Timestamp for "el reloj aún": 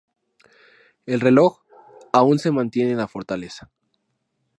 1.05-2.39